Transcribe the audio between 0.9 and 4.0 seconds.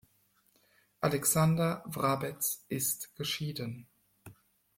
Alexander Wrabetz ist geschieden.